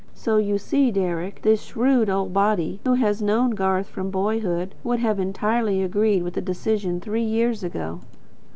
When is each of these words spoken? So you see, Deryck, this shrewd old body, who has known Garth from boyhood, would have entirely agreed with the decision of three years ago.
So 0.15 0.37
you 0.37 0.57
see, 0.57 0.89
Deryck, 0.89 1.43
this 1.43 1.61
shrewd 1.61 2.09
old 2.09 2.33
body, 2.33 2.79
who 2.85 2.93
has 2.95 3.21
known 3.21 3.51
Garth 3.51 3.85
from 3.85 4.09
boyhood, 4.09 4.73
would 4.83 4.97
have 4.97 5.19
entirely 5.19 5.83
agreed 5.83 6.23
with 6.23 6.33
the 6.33 6.41
decision 6.41 6.95
of 6.95 7.03
three 7.03 7.21
years 7.21 7.63
ago. 7.63 7.99